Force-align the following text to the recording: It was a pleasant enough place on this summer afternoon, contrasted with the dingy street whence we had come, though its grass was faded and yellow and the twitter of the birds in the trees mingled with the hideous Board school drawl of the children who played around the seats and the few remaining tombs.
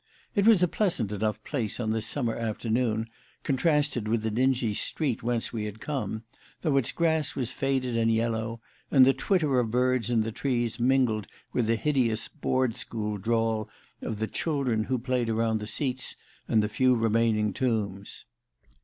It 0.33 0.47
was 0.47 0.63
a 0.63 0.67
pleasant 0.67 1.11
enough 1.11 1.43
place 1.43 1.79
on 1.79 1.91
this 1.91 2.07
summer 2.07 2.35
afternoon, 2.35 3.05
contrasted 3.43 4.07
with 4.07 4.23
the 4.23 4.31
dingy 4.31 4.73
street 4.73 5.21
whence 5.21 5.53
we 5.53 5.65
had 5.65 5.79
come, 5.79 6.23
though 6.61 6.75
its 6.77 6.91
grass 6.91 7.35
was 7.35 7.51
faded 7.51 7.95
and 7.95 8.11
yellow 8.11 8.61
and 8.89 9.05
the 9.05 9.13
twitter 9.13 9.59
of 9.59 9.67
the 9.67 9.71
birds 9.71 10.09
in 10.09 10.21
the 10.21 10.31
trees 10.31 10.79
mingled 10.79 11.27
with 11.53 11.67
the 11.67 11.75
hideous 11.75 12.27
Board 12.29 12.75
school 12.77 13.19
drawl 13.19 13.69
of 14.01 14.17
the 14.17 14.25
children 14.25 14.85
who 14.85 14.97
played 14.97 15.29
around 15.29 15.59
the 15.59 15.67
seats 15.67 16.15
and 16.47 16.63
the 16.63 16.67
few 16.67 16.95
remaining 16.95 17.53
tombs. 17.53 18.25